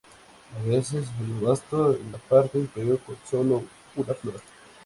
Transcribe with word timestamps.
A 0.59 0.63
veces, 0.67 1.05
el 1.19 1.45
vástago 1.45 1.93
en 1.93 2.11
la 2.13 2.17
parte 2.17 2.59
superior 2.59 2.99
con 3.01 3.15
sólo 3.29 3.63
una 3.95 4.15
flor. 4.15 4.41